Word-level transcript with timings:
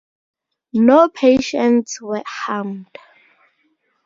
No 0.73 1.09
patients 1.09 2.01
were 2.01 2.23
harmed. 2.25 2.87